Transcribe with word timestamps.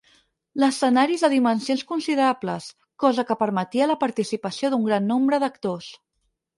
L'escenari 0.61 1.17
és 1.19 1.25
de 1.25 1.29
dimensions 1.33 1.83
considerables, 1.91 2.71
cosa 3.05 3.29
que 3.31 3.39
permetia 3.45 3.93
la 3.95 4.01
participació 4.09 4.75
d'un 4.77 4.91
gran 4.93 5.11
nombre 5.15 5.45
d'actors. 5.47 5.97